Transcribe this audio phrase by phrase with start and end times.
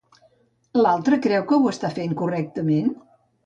[0.83, 2.93] L'altra creu que ho està fent correctament?